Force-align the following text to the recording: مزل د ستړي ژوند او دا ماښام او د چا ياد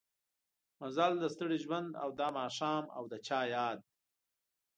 مزل 0.81 1.13
د 1.19 1.25
ستړي 1.35 1.57
ژوند 1.65 1.89
او 2.03 2.09
دا 2.19 2.27
ماښام 2.39 2.83
او 2.97 3.03
د 3.11 3.13
چا 3.27 3.39
ياد 3.55 3.79